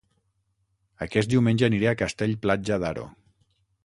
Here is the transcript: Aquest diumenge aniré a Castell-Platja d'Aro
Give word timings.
Aquest 1.05 1.29
diumenge 1.33 1.67
aniré 1.67 1.89
a 1.91 1.95
Castell-Platja 1.99 2.79
d'Aro 2.85 3.05